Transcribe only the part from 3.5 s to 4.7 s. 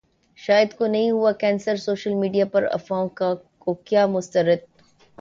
کو کیا مسترد